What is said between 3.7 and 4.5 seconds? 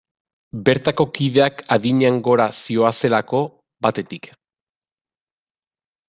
batetik.